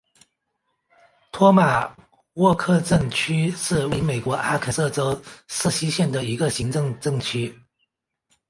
[1.31, 1.95] 托马
[2.33, 7.55] 霍克镇区是位于美国阿肯色州瑟西县的一个行政镇区。